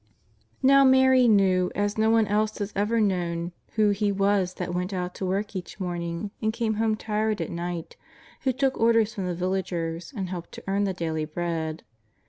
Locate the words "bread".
11.25-11.83